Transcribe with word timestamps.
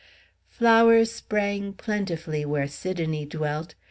Flowers 0.47 1.11
sprang 1.11 1.73
plentifully 1.73 2.43
where 2.43 2.65
Sidonie 2.67 3.27
dwelt. 3.27 3.75